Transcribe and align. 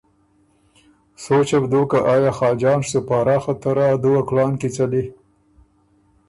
سوچه 1.23 1.57
بو 1.61 1.67
دوک 1.71 1.87
که 1.91 1.99
آیا 2.13 2.31
خاجان 2.37 2.79
سُو 2.89 2.99
پاراخه 3.07 3.53
ته 3.61 3.69
رۀ 3.75 3.85
ا 3.93 3.95
دُوه 4.03 4.21
کلان 4.29 4.53
کی 4.59 4.69
څَلی۔ 4.75 5.03